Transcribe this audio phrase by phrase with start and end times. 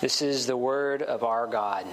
[0.00, 1.86] This is the word of our God.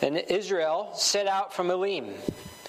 [0.00, 2.14] And Israel set out from Elim,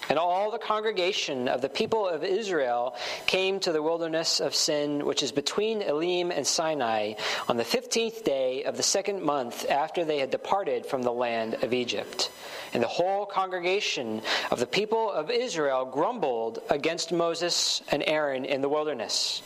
[0.10, 5.06] and all the congregation of the people of Israel came to the wilderness of Sin,
[5.06, 7.14] which is between Elim and Sinai,
[7.48, 11.64] on the fifteenth day of the second month after they had departed from the land
[11.64, 12.32] of Egypt.
[12.74, 18.62] And the whole congregation of the people of Israel grumbled against Moses and Aaron in
[18.62, 19.42] the wilderness.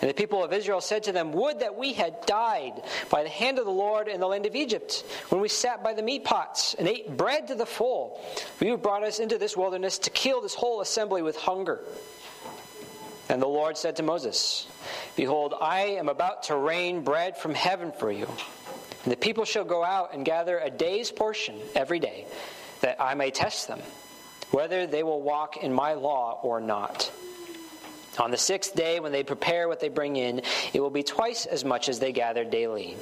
[0.00, 3.28] And the people of Israel said to them, Would that we had died by the
[3.28, 6.24] hand of the Lord in the land of Egypt, when we sat by the meat
[6.24, 8.18] pots and ate bread to the full.
[8.56, 11.80] For you brought us into this wilderness to kill this whole assembly with hunger.
[13.28, 14.66] And the Lord said to Moses,
[15.16, 18.26] Behold, I am about to rain bread from heaven for you.
[19.04, 22.26] And the people shall go out and gather a day's portion every day
[22.80, 23.80] that I may test them,
[24.50, 27.12] whether they will walk in my law or not.
[28.20, 30.42] On the sixth day, when they prepare what they bring in,
[30.74, 32.96] it will be twice as much as they gather daily.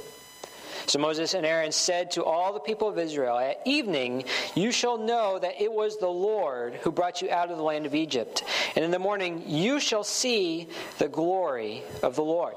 [0.87, 4.23] So Moses and Aaron said to all the people of Israel, At evening
[4.55, 7.85] you shall know that it was the Lord who brought you out of the land
[7.85, 8.43] of Egypt.
[8.75, 12.55] And in the morning you shall see the glory of the Lord.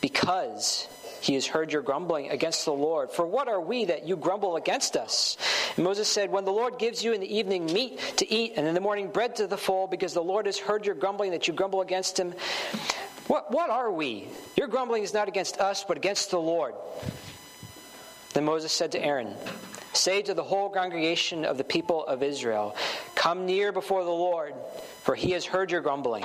[0.00, 0.88] Because
[1.26, 3.10] he has heard your grumbling against the Lord.
[3.10, 5.36] For what are we that you grumble against us?
[5.74, 8.64] And Moses said, When the Lord gives you in the evening meat to eat, and
[8.64, 11.48] in the morning bread to the full, because the Lord has heard your grumbling that
[11.48, 12.32] you grumble against him,
[13.26, 14.28] what, what are we?
[14.56, 16.74] Your grumbling is not against us, but against the Lord.
[18.32, 19.34] Then Moses said to Aaron,
[19.94, 22.76] Say to the whole congregation of the people of Israel,
[23.16, 24.54] Come near before the Lord,
[25.02, 26.24] for he has heard your grumbling.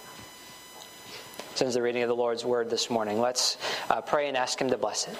[1.55, 3.57] Since the reading of the Lord's word this morning, let's
[3.89, 5.17] uh, pray and ask Him to bless it.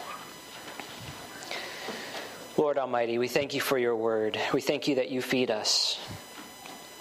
[2.58, 4.40] Lord Almighty, we thank you for your word.
[4.54, 6.00] We thank you that you feed us.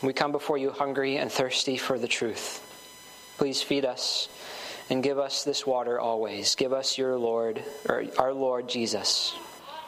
[0.02, 2.66] We come before you hungry and thirsty for the truth.
[3.38, 4.28] Please feed us
[4.90, 6.54] and give us this water always.
[6.54, 9.34] Give us your Lord, or our Lord Jesus.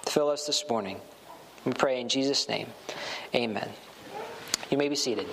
[0.06, 1.00] Fill us this morning.
[1.64, 2.68] We pray in Jesus' name.
[3.34, 3.68] Amen.
[4.70, 5.26] You may be seated.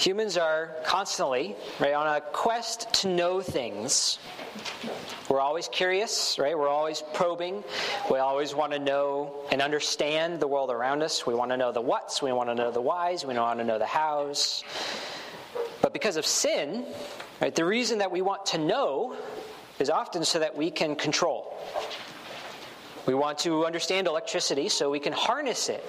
[0.00, 4.18] Humans are constantly right on a quest to know things.
[5.28, 6.58] We're always curious, right?
[6.58, 7.62] We're always probing.
[8.10, 11.26] We always want to know and understand the world around us.
[11.26, 13.64] We want to know the whats, we want to know the whys, we want to
[13.64, 14.64] know the hows.
[15.82, 16.86] But because of sin,
[17.42, 19.18] right, the reason that we want to know
[19.78, 21.54] is often so that we can control.
[23.04, 25.84] We want to understand electricity so we can harness it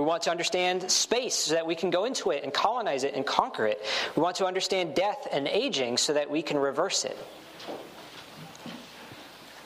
[0.00, 3.14] we want to understand space so that we can go into it and colonize it
[3.14, 3.84] and conquer it.
[4.16, 7.18] We want to understand death and aging so that we can reverse it.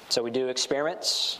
[0.08, 1.38] So we do experiments.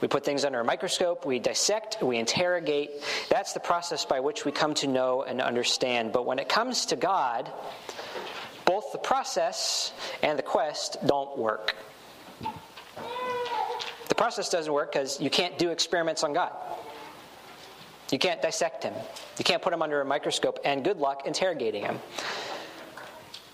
[0.00, 2.90] We put things under a microscope, we dissect, we interrogate.
[3.30, 6.12] That's the process by which we come to know and understand.
[6.12, 7.50] But when it comes to God,
[8.64, 11.76] both the process and the quest don't work.
[14.08, 16.52] The process doesn't work because you can't do experiments on God.
[18.14, 18.94] You can't dissect him.
[19.38, 21.98] You can't put him under a microscope, and good luck interrogating him.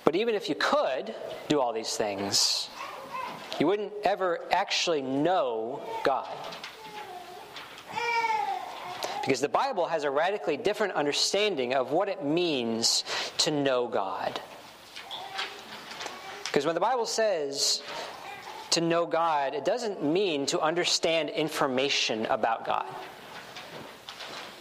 [0.05, 1.15] But even if you could
[1.49, 2.69] do all these things,
[3.59, 6.29] you wouldn't ever actually know God.
[9.23, 13.03] Because the Bible has a radically different understanding of what it means
[13.39, 14.43] to know God.
[16.45, 17.83] Because when the Bible says
[18.73, 22.85] to know God, it doesn't mean to understand information about God.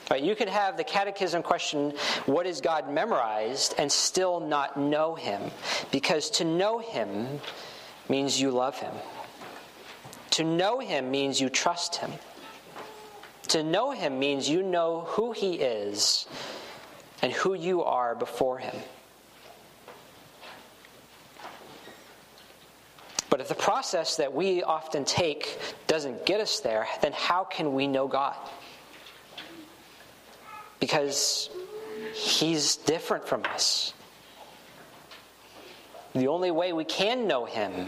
[0.09, 1.93] Right, you could have the catechism question,
[2.25, 5.51] What is God memorized, and still not know Him.
[5.91, 7.39] Because to know Him
[8.09, 8.93] means you love Him.
[10.31, 12.11] To know Him means you trust Him.
[13.49, 16.25] To know Him means you know who He is
[17.21, 18.75] and who you are before Him.
[23.29, 27.73] But if the process that we often take doesn't get us there, then how can
[27.73, 28.35] we know God?
[30.79, 31.49] Because
[32.13, 33.93] he's different from us.
[36.13, 37.87] The only way we can know him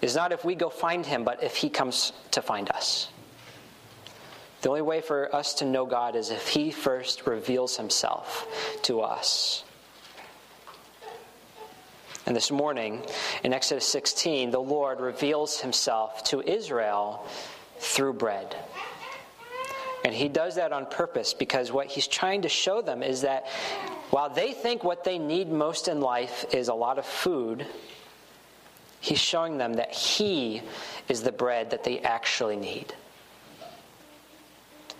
[0.00, 3.08] is not if we go find him, but if he comes to find us.
[4.62, 8.46] The only way for us to know God is if he first reveals himself
[8.82, 9.64] to us.
[12.26, 13.04] And this morning,
[13.44, 17.24] in Exodus 16, the Lord reveals himself to Israel
[17.78, 18.56] through bread.
[20.06, 23.48] And he does that on purpose because what he's trying to show them is that
[24.10, 27.66] while they think what they need most in life is a lot of food,
[29.00, 30.62] he's showing them that he
[31.08, 32.94] is the bread that they actually need.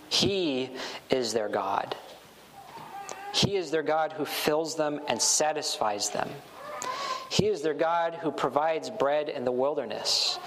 [0.09, 0.71] He
[1.09, 1.95] is their God.
[3.33, 6.29] He is their God who fills them and satisfies them.
[7.29, 10.37] He is their God who provides bread in the wilderness.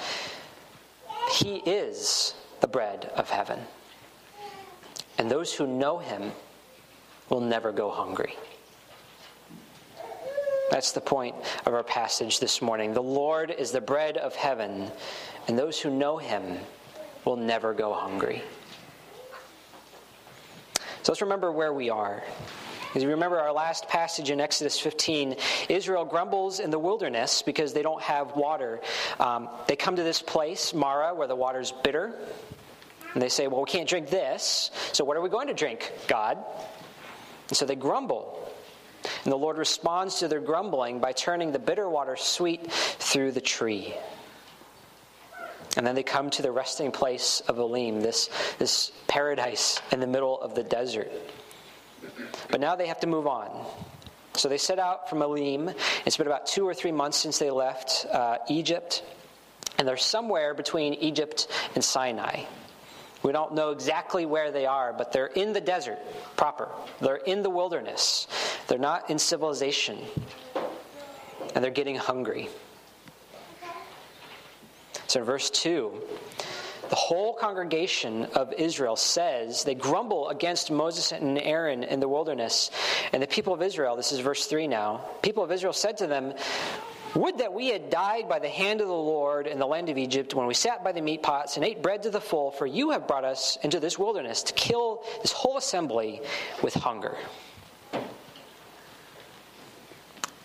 [1.33, 3.61] He is the bread of heaven.
[5.21, 6.33] And those who know him
[7.29, 8.37] will never go hungry.
[10.71, 11.37] That's the point
[11.67, 12.95] of our passage this morning.
[12.95, 14.91] The Lord is the bread of heaven,
[15.47, 16.57] and those who know him
[17.27, 18.41] will never go hungry.
[21.03, 22.25] So let's remember where we are.
[22.95, 25.37] As you remember our last passage in Exodus 15,
[25.69, 28.81] Israel grumbles in the wilderness because they don't have water.
[29.19, 32.19] Um, they come to this place, Mara, where the water's bitter.
[33.15, 35.93] And they say, Well, we can't drink this, so what are we going to drink,
[36.07, 36.39] God?
[37.49, 38.53] And so they grumble.
[39.25, 43.41] And the Lord responds to their grumbling by turning the bitter water sweet through the
[43.41, 43.95] tree.
[45.77, 48.29] And then they come to the resting place of Elim, this,
[48.59, 51.11] this paradise in the middle of the desert.
[52.51, 53.67] But now they have to move on.
[54.35, 55.71] So they set out from Elim.
[56.07, 59.05] It's been about two or three months since they left uh, Egypt.
[59.79, 62.45] And they're somewhere between Egypt and Sinai.
[63.23, 65.99] We don't know exactly where they are, but they're in the desert
[66.37, 66.69] proper.
[67.01, 68.27] They're in the wilderness.
[68.67, 69.99] They're not in civilization.
[71.55, 72.49] And they're getting hungry.
[75.07, 75.93] So in verse 2,
[76.89, 82.71] the whole congregation of Israel says they grumble against Moses and Aaron in the wilderness.
[83.13, 86.07] And the people of Israel, this is verse 3 now, people of Israel said to
[86.07, 86.33] them,
[87.15, 89.99] Would that we had died by the hand of the Lord in the land of
[89.99, 92.67] Egypt when we sat by the meat pots and ate bread to the full, for
[92.67, 96.23] you have brought us into this wilderness to kill this whole assembly
[96.63, 97.17] with hunger.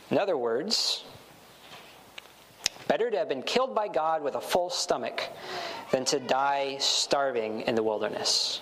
[0.09, 1.03] In other words,
[2.87, 5.21] better to have been killed by God with a full stomach
[5.91, 8.61] than to die starving in the wilderness.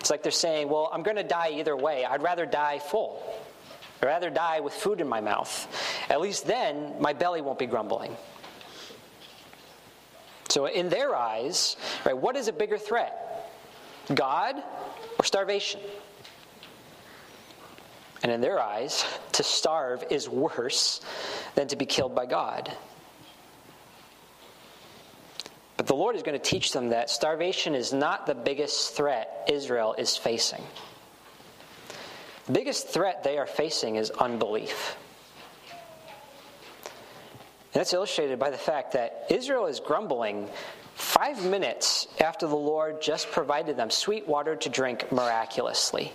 [0.00, 2.04] It's like they're saying, well, I'm going to die either way.
[2.04, 3.22] I'd rather die full.
[4.02, 5.68] I'd rather die with food in my mouth.
[6.10, 8.16] At least then, my belly won't be grumbling.
[10.48, 13.48] So, in their eyes, right, what is a bigger threat?
[14.12, 14.56] God
[15.18, 15.80] or starvation?
[18.24, 21.00] And in their eyes, to starve is worse
[21.54, 22.72] than to be killed by God.
[25.76, 29.48] But the Lord is going to teach them that starvation is not the biggest threat
[29.50, 30.62] Israel is facing.
[32.46, 34.96] The biggest threat they are facing is unbelief.
[36.84, 40.48] And that's illustrated by the fact that Israel is grumbling
[40.94, 46.12] five minutes after the Lord just provided them sweet water to drink miraculously.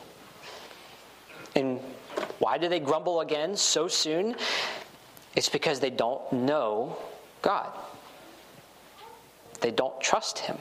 [1.56, 1.79] And
[2.39, 4.35] why do they grumble again so soon?
[5.35, 6.97] It's because they don't know
[7.41, 7.71] God.
[9.62, 10.57] They don't trust him.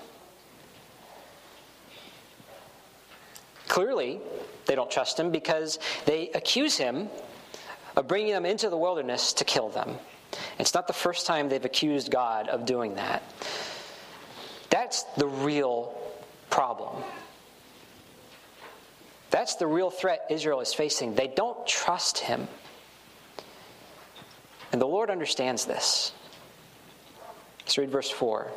[3.68, 4.20] Clearly,
[4.66, 7.08] they don't trust him because they accuse him
[7.96, 9.96] of bringing them into the wilderness to kill them.
[10.58, 13.22] It's not the first time they've accused God of doing that.
[14.70, 15.98] That's the real
[16.50, 17.02] problem.
[19.30, 21.14] That's the real threat Israel is facing.
[21.14, 22.48] They don't trust him.
[24.72, 26.12] And the Lord understands this.
[27.60, 28.50] Let's read verse 4.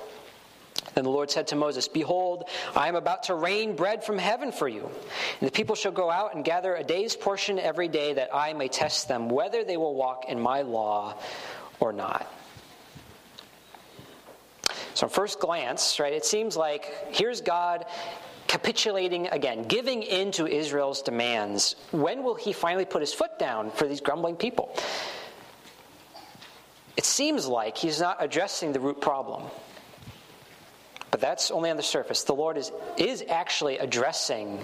[1.00, 4.52] Then the Lord said to Moses, Behold, I am about to rain bread from heaven
[4.52, 4.82] for you.
[5.40, 8.52] And the people shall go out and gather a day's portion every day, that I
[8.52, 11.16] may test them whether they will walk in my law
[11.80, 12.30] or not.
[14.94, 17.86] So, first glance, right, it seems like here's God
[18.48, 21.78] capitulating again, giving in to Israel's demands.
[21.92, 24.76] When will he finally put his foot down for these grumbling people?
[26.98, 29.44] It seems like he's not addressing the root problem.
[31.12, 32.24] But that's only on the surface.
[32.24, 34.64] The Lord is, is actually addressing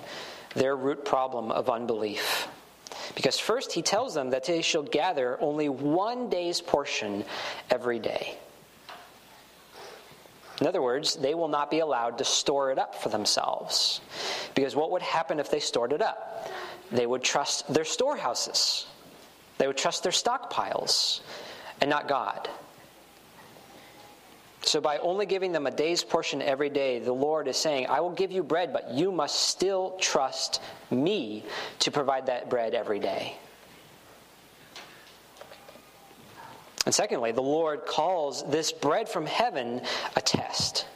[0.54, 2.48] their root problem of unbelief.
[3.16, 7.24] Because first, he tells them that they shall gather only one day's portion
[7.70, 8.38] every day.
[10.62, 14.00] In other words, they will not be allowed to store it up for themselves.
[14.54, 16.50] Because what would happen if they stored it up?
[16.92, 18.88] They would trust their storehouses,
[19.58, 21.22] they would trust their stockpiles,
[21.82, 22.50] and not God.
[24.65, 28.00] So, by only giving them a day's portion every day, the Lord is saying, I
[28.00, 31.45] will give you bread, but you must still trust me
[31.79, 33.38] to provide that bread every day.
[36.86, 39.81] And secondly, the Lord calls this bread from heaven
[40.15, 40.88] a test.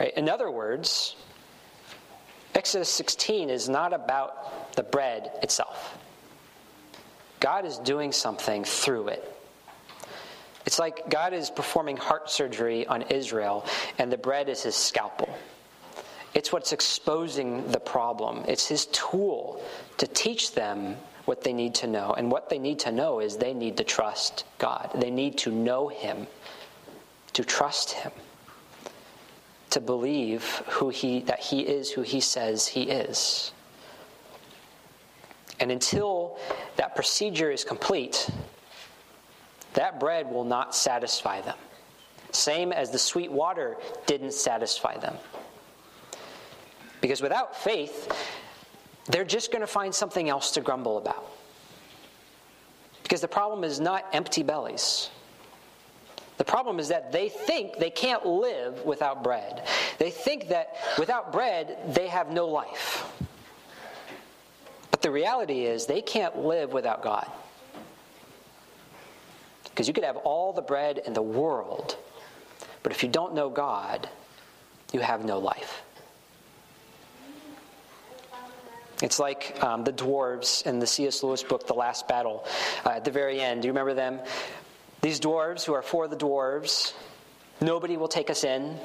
[0.00, 0.12] Right?
[0.16, 1.14] In other words,
[2.56, 5.96] Exodus 16 is not about the bread itself.
[7.38, 9.37] God is doing something through it.
[10.68, 13.64] It's like God is performing heart surgery on Israel,
[13.98, 15.34] and the bread is his scalpel.
[16.34, 18.44] It's what's exposing the problem.
[18.46, 19.62] It's his tool
[19.96, 22.12] to teach them what they need to know.
[22.12, 24.90] And what they need to know is they need to trust God.
[24.94, 26.26] They need to know him,
[27.32, 28.12] to trust him,
[29.70, 33.52] to believe who he that he is who he says he is.
[35.60, 36.36] And until
[36.76, 38.28] that procedure is complete,
[39.74, 41.56] that bread will not satisfy them.
[42.30, 45.16] Same as the sweet water didn't satisfy them.
[47.00, 48.12] Because without faith,
[49.06, 51.24] they're just going to find something else to grumble about.
[53.02, 55.10] Because the problem is not empty bellies.
[56.36, 59.66] The problem is that they think they can't live without bread.
[59.98, 63.10] They think that without bread, they have no life.
[64.90, 67.30] But the reality is, they can't live without God.
[69.78, 71.96] Because you could have all the bread in the world,
[72.82, 74.08] but if you don't know God,
[74.92, 75.82] you have no life.
[79.00, 81.22] It's like um, the dwarves in the C.S.
[81.22, 82.44] Lewis book, The Last Battle.
[82.84, 84.18] Uh, at the very end, do you remember them?
[85.00, 86.92] These dwarves who are for the dwarves,
[87.60, 88.76] nobody will take us in.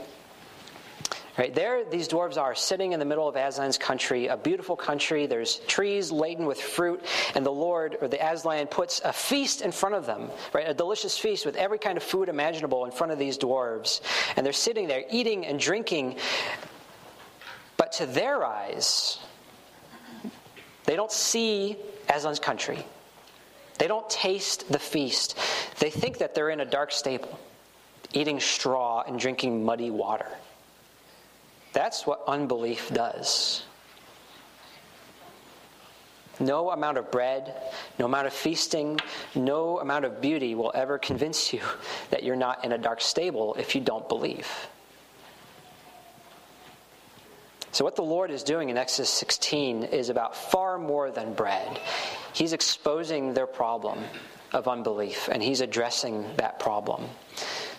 [1.36, 5.26] Right there, these dwarves are sitting in the middle of Aslan's country, a beautiful country.
[5.26, 9.72] There's trees laden with fruit, and the Lord or the Aslan puts a feast in
[9.72, 10.70] front of them, right?
[10.70, 14.02] A delicious feast with every kind of food imaginable in front of these dwarves.
[14.36, 16.18] And they're sitting there eating and drinking.
[17.78, 19.18] But to their eyes,
[20.86, 21.78] they don't see
[22.10, 22.86] Aslan's country.
[23.80, 25.36] They don't taste the feast.
[25.80, 27.40] They think that they're in a dark stable,
[28.14, 30.28] eating straw and drinking muddy water.
[31.74, 33.64] That's what unbelief does.
[36.40, 37.56] No amount of bread,
[38.00, 39.00] no amount of feasting,
[39.36, 41.62] no amount of beauty will ever convince you
[42.10, 44.48] that you're not in a dark stable if you don't believe.
[47.72, 51.80] So, what the Lord is doing in Exodus 16 is about far more than bread.
[52.32, 54.00] He's exposing their problem
[54.52, 57.06] of unbelief, and He's addressing that problem.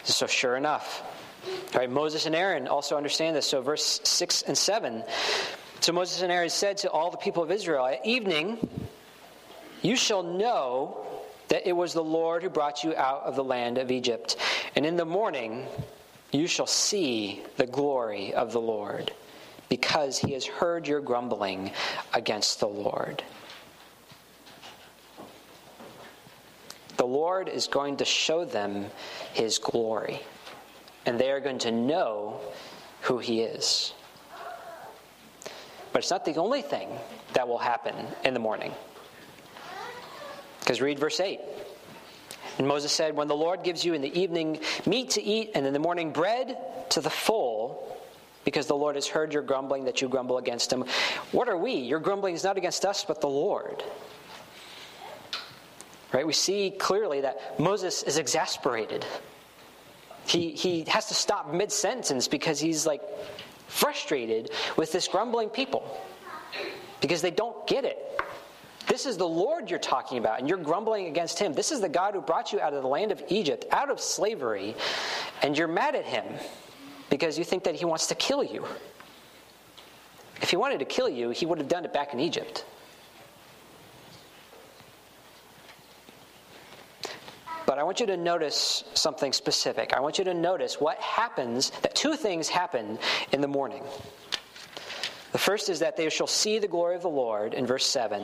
[0.03, 1.03] So, sure enough,
[1.75, 3.47] all right, Moses and Aaron also understand this.
[3.47, 5.03] So, verse 6 and 7.
[5.81, 8.69] So, Moses and Aaron said to all the people of Israel, At evening,
[9.83, 11.05] you shall know
[11.49, 14.37] that it was the Lord who brought you out of the land of Egypt.
[14.77, 15.67] And in the morning,
[16.33, 19.13] you shall see the glory of the Lord,
[19.69, 21.73] because he has heard your grumbling
[22.15, 23.23] against the Lord.
[26.97, 28.87] The Lord is going to show them
[29.35, 30.21] his glory
[31.06, 32.40] and they are going to know
[33.02, 33.92] who he is.
[35.92, 36.88] But it's not the only thing
[37.34, 37.94] that will happen
[38.25, 38.73] in the morning.
[40.61, 41.40] Because read verse 8.
[42.58, 45.66] And Moses said, When the Lord gives you in the evening meat to eat, and
[45.66, 46.56] in the morning bread
[46.90, 47.99] to the full,
[48.44, 50.84] because the Lord has heard your grumbling that you grumble against him.
[51.32, 51.75] What are we?
[51.75, 53.82] Your grumbling is not against us, but the Lord.
[56.12, 56.26] Right?
[56.26, 59.04] We see clearly that Moses is exasperated
[60.26, 63.02] he, he has to stop mid sentence because he's like
[63.69, 66.00] frustrated with this grumbling people
[67.00, 67.99] because they don't get it.
[68.87, 71.54] This is the Lord you're talking about, and you're grumbling against him.
[71.54, 73.99] This is the God who brought you out of the land of Egypt, out of
[73.99, 74.75] slavery,
[75.43, 76.25] and you're mad at him
[77.09, 78.64] because you think that he wants to kill you.
[80.43, 82.66] If he wanted to kill you, he would have done it back in Egypt.
[87.66, 89.93] But I want you to notice something specific.
[89.95, 92.99] I want you to notice what happens, that two things happen
[93.33, 93.83] in the morning.
[95.33, 98.23] The first is that they shall see the glory of the Lord in verse 7.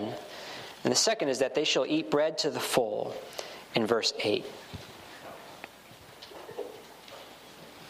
[0.85, 3.15] And the second is that they shall eat bread to the full
[3.75, 4.45] in verse 8.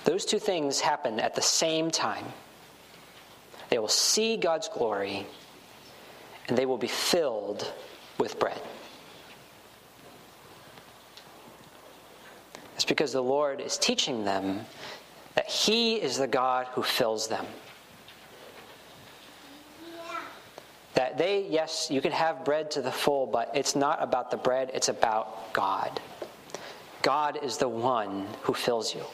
[0.04, 2.24] Those two things happen at the same time.
[3.68, 5.26] They will see God's glory
[6.48, 7.72] and they will be filled
[8.18, 8.60] with bread.
[12.90, 14.66] Because the Lord is teaching them
[15.36, 17.46] that He is the God who fills them.
[20.94, 24.36] That they, yes, you can have bread to the full, but it's not about the
[24.36, 26.00] bread, it's about God.
[27.02, 29.04] God is the one who fills you.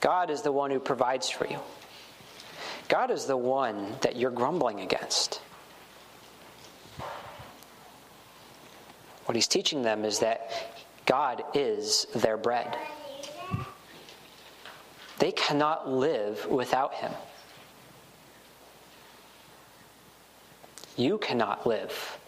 [0.00, 1.60] God is the one who provides for you.
[2.88, 5.40] God is the one that you're grumbling against.
[9.26, 10.50] What he's teaching them is that
[11.06, 12.76] God is their bread.
[15.18, 17.12] They cannot live without him.
[20.96, 22.18] You cannot live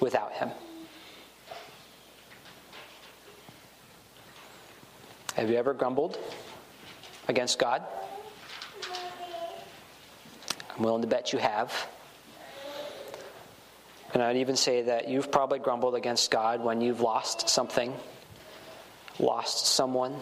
[0.00, 0.50] without him.
[5.34, 6.18] Have you ever grumbled
[7.28, 7.82] against God?
[10.76, 11.86] I'm willing to bet you have.
[14.14, 17.92] And I'd even say that you've probably grumbled against God when you've lost something,
[19.18, 20.16] lost someone,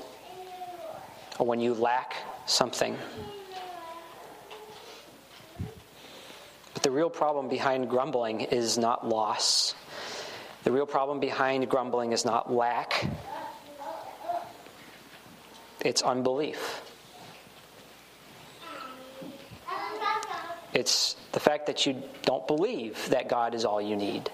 [1.38, 2.96] or when you lack something.
[6.72, 9.74] But the real problem behind grumbling is not loss.
[10.64, 13.06] The real problem behind grumbling is not lack,
[15.84, 16.83] it's unbelief.
[20.74, 24.30] It's the fact that you don't believe that God is all you need.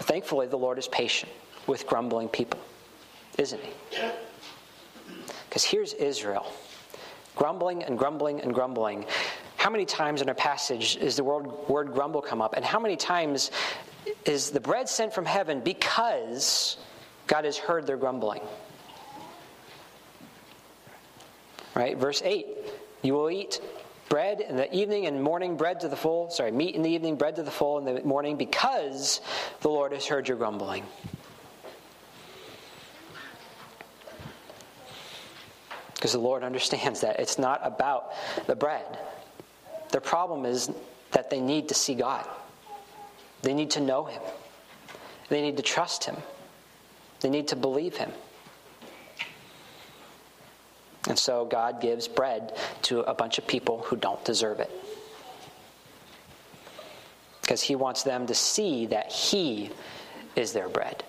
[0.00, 1.32] Thankfully, the Lord is patient
[1.66, 2.60] with grumbling people,
[3.38, 3.72] isn't He?
[5.48, 6.46] Because here's Israel
[7.34, 9.06] grumbling and grumbling and grumbling.
[9.56, 12.54] How many times in a passage is the word, word grumble come up?
[12.54, 13.50] And how many times
[14.26, 16.76] is the bread sent from heaven because
[17.26, 18.42] God has heard their grumbling?
[21.74, 21.96] Right?
[21.96, 22.46] Verse 8
[23.02, 23.60] You will eat
[24.08, 26.30] bread in the evening and morning, bread to the full.
[26.30, 29.20] Sorry, meat in the evening, bread to the full in the morning, because
[29.62, 30.84] the Lord has heard your grumbling.
[35.94, 38.12] Because the Lord understands that it's not about
[38.46, 38.98] the bread.
[39.92, 40.70] Their problem is
[41.12, 42.28] that they need to see God,
[43.42, 44.20] they need to know Him,
[45.30, 46.16] they need to trust Him,
[47.20, 48.10] they need to believe Him.
[51.08, 54.70] And so God gives bread to a bunch of people who don't deserve it.
[57.40, 59.70] Because He wants them to see that He
[60.36, 61.02] is their bread.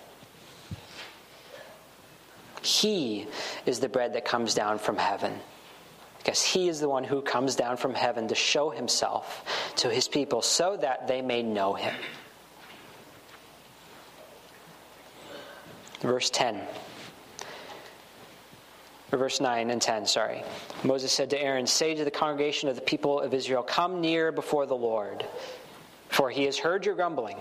[2.62, 3.26] He
[3.66, 5.38] is the bread that comes down from heaven.
[6.18, 9.44] Because He is the one who comes down from heaven to show Himself
[9.76, 11.94] to His people so that they may know Him.
[16.00, 16.60] Verse 10
[19.16, 20.42] verse 9 and 10, sorry.
[20.82, 24.32] Moses said to Aaron, Say to the congregation of the people of Israel, Come near
[24.32, 25.24] before the Lord,
[26.08, 27.36] for he has heard your grumbling.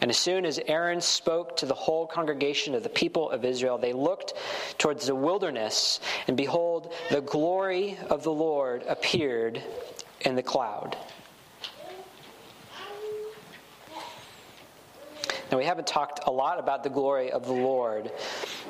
[0.00, 3.78] And as soon as Aaron spoke to the whole congregation of the people of Israel,
[3.78, 4.34] they looked
[4.78, 9.60] towards the wilderness, and behold, the glory of the Lord appeared
[10.20, 10.96] in the cloud.
[15.50, 18.12] Now, we haven't talked a lot about the glory of the Lord,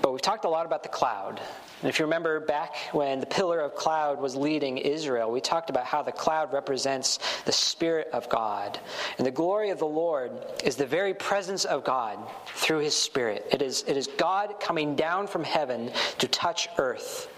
[0.00, 1.40] but we've talked a lot about the cloud.
[1.80, 5.70] And if you remember back when the pillar of cloud was leading Israel, we talked
[5.70, 8.80] about how the cloud represents the Spirit of God.
[9.16, 10.32] And the glory of the Lord
[10.64, 13.46] is the very presence of God through His Spirit.
[13.52, 17.30] It is, it is God coming down from heaven to touch earth.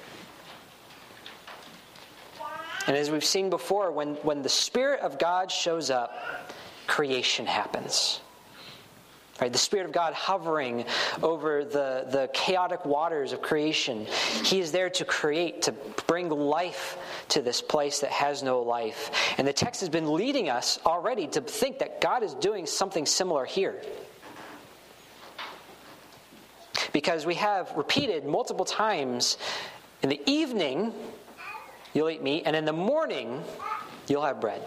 [2.87, 6.15] And as we've seen before, when, when the Spirit of God shows up,
[6.87, 8.21] creation happens.
[9.41, 10.85] Right, the Spirit of God hovering
[11.23, 14.07] over the, the chaotic waters of creation.
[14.45, 15.73] He is there to create, to
[16.07, 16.99] bring life
[17.29, 19.35] to this place that has no life.
[19.39, 23.07] And the text has been leading us already to think that God is doing something
[23.07, 23.83] similar here.
[26.93, 29.39] Because we have repeated multiple times
[30.03, 30.93] in the evening,
[31.95, 33.43] you'll eat meat, and in the morning,
[34.07, 34.63] you'll have bread.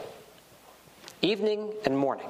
[1.22, 2.28] Evening and morning.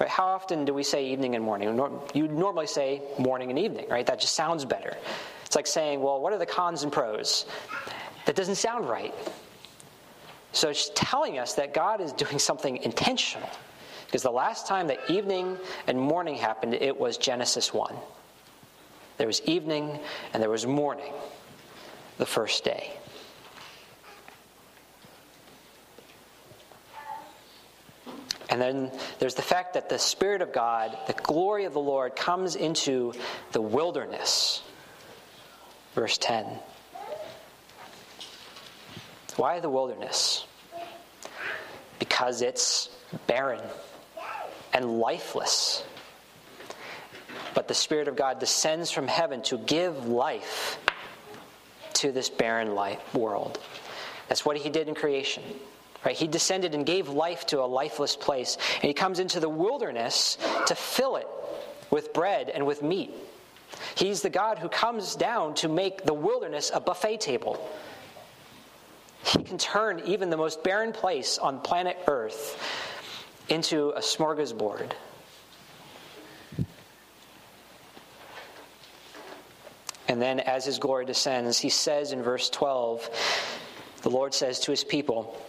[0.00, 0.08] Right?
[0.08, 1.68] How often do we say evening and morning?
[2.14, 4.04] You normally say morning and evening, right?
[4.04, 4.96] That just sounds better.
[5.46, 7.46] It's like saying, well, what are the cons and pros?
[8.26, 9.14] That doesn't sound right.
[10.52, 13.48] So it's telling us that God is doing something intentional.
[14.06, 17.94] Because the last time that evening and morning happened, it was Genesis 1.
[19.16, 20.00] There was evening
[20.32, 21.12] and there was morning
[22.18, 22.90] the first day.
[28.54, 32.14] And then there's the fact that the Spirit of God, the glory of the Lord,
[32.14, 33.12] comes into
[33.50, 34.62] the wilderness.
[35.96, 36.46] Verse 10.
[39.34, 40.46] Why the wilderness?
[41.98, 42.90] Because it's
[43.26, 43.60] barren
[44.72, 45.82] and lifeless.
[47.54, 50.78] But the Spirit of God descends from heaven to give life
[51.94, 53.58] to this barren life world.
[54.28, 55.42] That's what He did in creation.
[56.04, 56.16] Right?
[56.16, 58.58] He descended and gave life to a lifeless place.
[58.74, 60.36] And he comes into the wilderness
[60.66, 61.26] to fill it
[61.90, 63.14] with bread and with meat.
[63.96, 67.70] He's the God who comes down to make the wilderness a buffet table.
[69.24, 72.60] He can turn even the most barren place on planet Earth
[73.48, 74.92] into a smorgasbord.
[80.06, 83.08] And then, as his glory descends, he says in verse 12,
[84.02, 85.40] the Lord says to his people,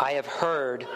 [0.00, 0.86] I have heard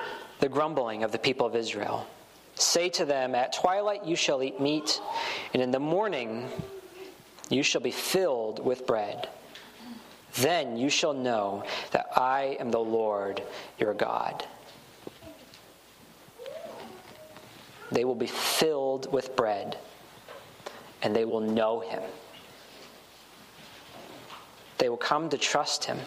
[0.41, 2.07] the grumbling of the people of Israel.
[2.55, 4.99] Say to them, At twilight you shall eat meat,
[5.53, 6.49] and in the morning
[7.51, 9.29] you shall be filled with bread.
[10.37, 13.43] Then you shall know that I am the Lord
[13.79, 14.47] your God.
[17.93, 19.77] They will be filled with bread,
[21.03, 22.03] and they will know him.
[24.79, 25.99] They will come to trust him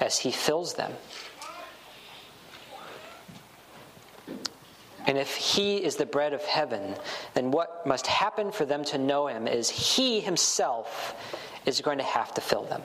[0.00, 0.92] as he fills them.
[5.14, 6.96] And if he is the bread of heaven,
[7.34, 11.14] then what must happen for them to know him is he himself
[11.66, 12.82] is going to have to fill them.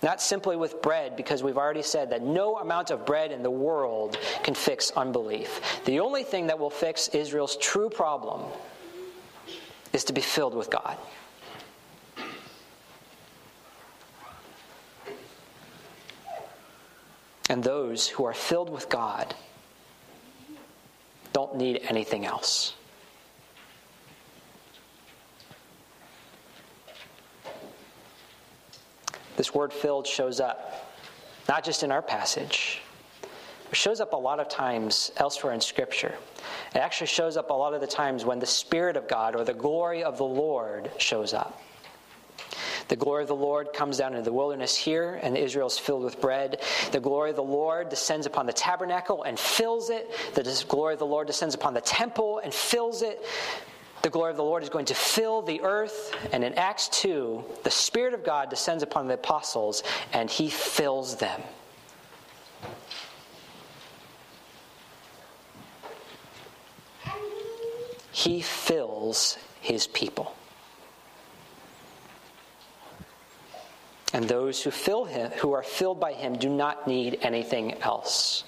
[0.00, 3.50] Not simply with bread, because we've already said that no amount of bread in the
[3.50, 5.82] world can fix unbelief.
[5.86, 8.44] The only thing that will fix Israel's true problem
[9.92, 10.96] is to be filled with God.
[17.50, 19.34] And those who are filled with God
[21.38, 22.74] don't need anything else.
[29.36, 30.90] This word filled shows up
[31.48, 32.82] not just in our passage,
[33.70, 36.16] it shows up a lot of times elsewhere in Scripture.
[36.74, 39.44] It actually shows up a lot of the times when the Spirit of God or
[39.44, 41.62] the glory of the Lord shows up.
[42.88, 46.04] The glory of the Lord comes down into the wilderness here, and Israel is filled
[46.04, 46.62] with bread.
[46.90, 50.10] The glory of the Lord descends upon the tabernacle and fills it.
[50.34, 53.22] The glory of the Lord descends upon the temple and fills it.
[54.00, 56.14] The glory of the Lord is going to fill the earth.
[56.32, 61.16] And in Acts 2, the Spirit of God descends upon the apostles and he fills
[61.16, 61.42] them.
[68.12, 70.34] He fills his people.
[74.12, 78.44] And those who fill him, who are filled by him, do not need anything else.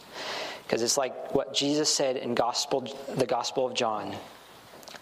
[0.63, 4.15] Because it's like what Jesus said in gospel, the Gospel of John.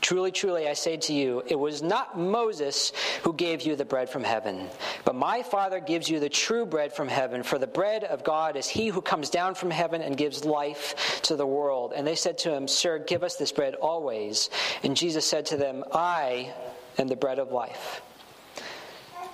[0.00, 2.92] Truly, truly, I say to you, it was not Moses
[3.22, 4.68] who gave you the bread from heaven,
[5.04, 7.42] but my Father gives you the true bread from heaven.
[7.42, 11.20] For the bread of God is he who comes down from heaven and gives life
[11.22, 11.92] to the world.
[11.94, 14.50] And they said to him, Sir, give us this bread always.
[14.82, 16.54] And Jesus said to them, I
[16.96, 18.00] am the bread of life.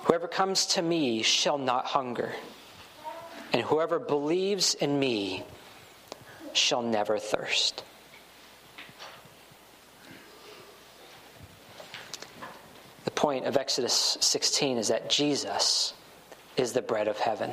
[0.05, 2.31] Whoever comes to me shall not hunger,
[3.51, 5.43] and whoever believes in me
[6.53, 7.83] shall never thirst.
[13.05, 15.93] The point of Exodus 16 is that Jesus
[16.55, 17.51] is the bread of heaven.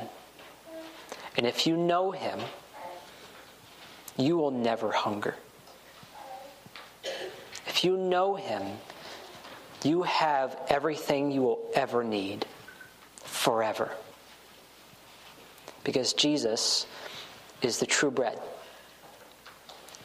[1.35, 2.39] And if you know him,
[4.15, 5.33] you will never hunger.
[7.65, 8.61] If you know him,
[9.83, 12.45] you have everything you will ever need
[13.23, 13.91] forever.
[15.83, 16.85] Because Jesus
[17.61, 18.39] is the true bread.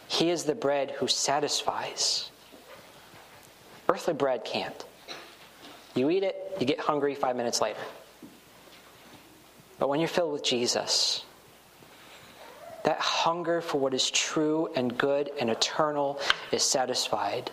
[0.09, 2.31] He is the bread who satisfies.
[3.89, 4.85] Earthly bread can't.
[5.95, 7.81] You eat it, you get hungry five minutes later.
[9.79, 11.25] But when you're filled with Jesus,
[12.85, 16.21] that hunger for what is true and good and eternal
[16.53, 17.51] is satisfied.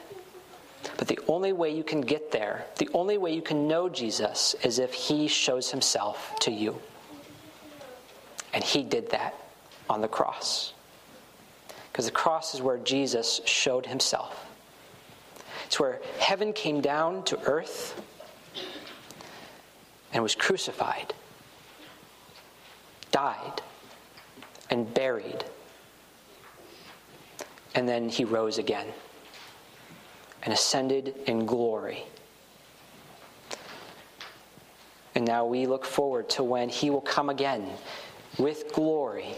[0.97, 4.55] But the only way you can get there, the only way you can know Jesus,
[4.63, 6.79] is if He shows Himself to you.
[8.53, 9.35] And He did that
[9.89, 10.73] on the cross.
[11.91, 14.45] Because the cross is where Jesus showed Himself.
[15.65, 18.01] It's where heaven came down to earth
[20.13, 21.13] and was crucified,
[23.11, 23.61] died,
[24.69, 25.43] and buried.
[27.73, 28.87] And then He rose again
[30.45, 32.03] and ascended in glory.
[35.15, 37.67] And now we look forward to when he will come again
[38.37, 39.29] with glory.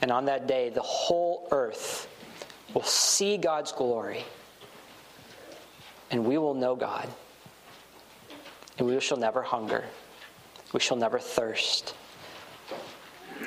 [0.00, 2.08] And on that day, the whole earth
[2.72, 4.24] will see God's glory.
[6.10, 7.08] And we will know God.
[8.78, 9.84] And we shall never hunger.
[10.72, 11.94] We shall never thirst.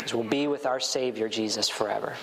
[0.04, 2.16] As we'll be with our Savior, Jesus, forever.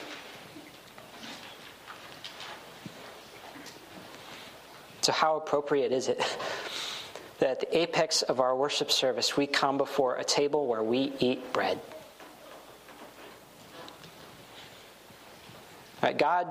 [5.11, 6.19] So, how appropriate is it
[7.41, 11.13] that at the apex of our worship service, we come before a table where we
[11.19, 11.81] eat bread?
[16.01, 16.47] Right, God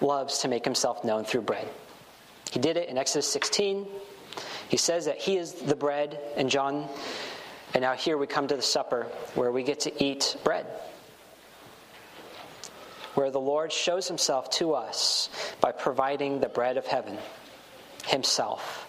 [0.00, 1.68] loves to make himself known through bread.
[2.50, 3.86] He did it in Exodus 16.
[4.70, 6.88] He says that he is the bread in John.
[7.74, 9.02] And now here we come to the supper
[9.34, 10.64] where we get to eat bread.
[13.12, 15.28] where the Lord shows himself to us
[15.60, 17.18] by providing the bread of heaven,
[18.08, 18.86] himself.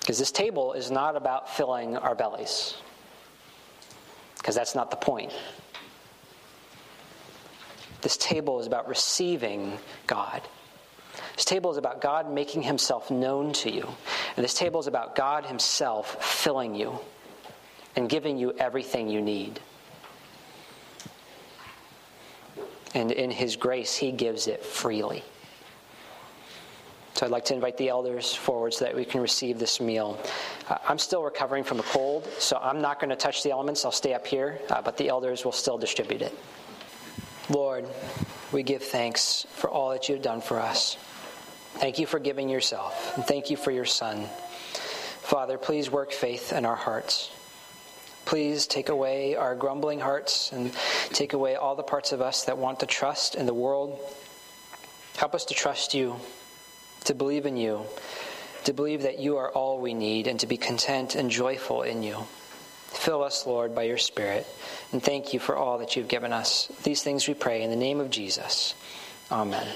[0.00, 2.74] Because this table is not about filling our bellies,
[4.38, 5.32] because that's not the point.
[8.00, 10.40] This table is about receiving God.
[11.36, 13.86] This table is about God making himself known to you.
[14.36, 16.98] And this table is about God himself filling you
[17.96, 19.60] and giving you everything you need.
[22.94, 25.22] And in his grace, he gives it freely.
[27.20, 30.18] So I'd like to invite the elders forward so that we can receive this meal.
[30.70, 33.84] Uh, I'm still recovering from a cold, so I'm not going to touch the elements.
[33.84, 36.34] I'll stay up here, uh, but the elders will still distribute it.
[37.50, 37.84] Lord,
[38.52, 40.96] we give thanks for all that you've done for us.
[41.74, 44.24] Thank you for giving yourself, and thank you for your Son.
[45.20, 47.30] Father, please work faith in our hearts.
[48.24, 50.72] Please take away our grumbling hearts and
[51.10, 54.00] take away all the parts of us that want to trust in the world.
[55.18, 56.16] Help us to trust you,
[57.04, 57.82] to believe in you,
[58.64, 62.02] to believe that you are all we need, and to be content and joyful in
[62.02, 62.26] you.
[62.88, 64.46] Fill us, Lord, by your Spirit,
[64.92, 66.70] and thank you for all that you've given us.
[66.82, 68.74] These things we pray in the name of Jesus.
[69.30, 69.66] Amen.